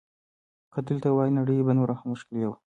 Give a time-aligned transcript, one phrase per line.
[0.71, 2.57] که ته دلته وای، نړۍ به نوره هم ښکلې وه.